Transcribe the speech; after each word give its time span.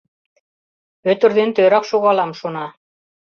«Пӧтыр 1.03 1.29
ден 1.37 1.49
тӧрак 1.55 1.85
шогалам!» 1.89 2.31
шона. 2.39 2.65